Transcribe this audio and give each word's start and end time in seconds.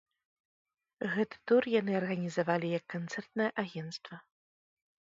Гэты 1.15 1.37
тур 1.51 1.63
яны 1.79 1.93
арганізавалі 2.01 2.67
як 2.79 2.85
канцэртнае 2.95 3.49
агенцтва. 3.67 4.15